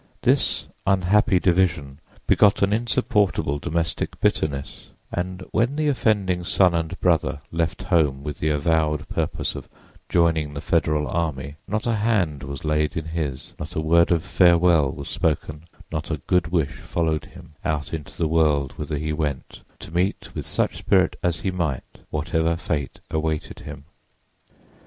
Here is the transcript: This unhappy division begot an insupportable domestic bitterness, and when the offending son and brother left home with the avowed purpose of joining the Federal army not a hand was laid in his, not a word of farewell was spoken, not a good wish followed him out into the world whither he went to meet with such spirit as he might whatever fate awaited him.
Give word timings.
This 0.23 0.65
unhappy 0.87 1.39
division 1.39 1.99
begot 2.25 2.63
an 2.63 2.73
insupportable 2.73 3.59
domestic 3.59 4.19
bitterness, 4.19 4.89
and 5.11 5.43
when 5.51 5.75
the 5.75 5.89
offending 5.89 6.43
son 6.43 6.73
and 6.73 6.99
brother 7.01 7.39
left 7.51 7.83
home 7.83 8.23
with 8.23 8.39
the 8.39 8.49
avowed 8.49 9.07
purpose 9.09 9.53
of 9.53 9.69
joining 10.09 10.55
the 10.55 10.59
Federal 10.59 11.07
army 11.07 11.57
not 11.67 11.85
a 11.85 11.93
hand 11.97 12.41
was 12.41 12.65
laid 12.65 12.97
in 12.97 13.05
his, 13.05 13.53
not 13.59 13.75
a 13.75 13.79
word 13.79 14.11
of 14.11 14.23
farewell 14.23 14.89
was 14.91 15.07
spoken, 15.07 15.65
not 15.91 16.09
a 16.09 16.17
good 16.25 16.47
wish 16.47 16.71
followed 16.77 17.25
him 17.25 17.53
out 17.63 17.93
into 17.93 18.17
the 18.17 18.27
world 18.27 18.71
whither 18.79 18.97
he 18.97 19.13
went 19.13 19.61
to 19.77 19.93
meet 19.93 20.33
with 20.33 20.47
such 20.47 20.77
spirit 20.79 21.15
as 21.21 21.41
he 21.41 21.51
might 21.51 21.99
whatever 22.09 22.55
fate 22.55 22.99
awaited 23.11 23.59
him. 23.59 23.83